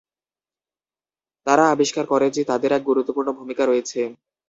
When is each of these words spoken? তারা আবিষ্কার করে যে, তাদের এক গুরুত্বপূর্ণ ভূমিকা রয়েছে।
তারা 1.47 1.63
আবিষ্কার 1.69 2.05
করে 2.07 2.27
যে, 2.35 2.41
তাদের 2.51 2.71
এক 2.73 2.83
গুরুত্বপূর্ণ 2.89 3.29
ভূমিকা 3.39 3.63
রয়েছে। 3.65 3.99